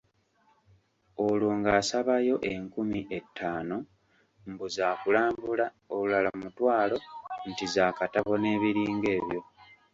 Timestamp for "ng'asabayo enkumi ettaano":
1.59-3.77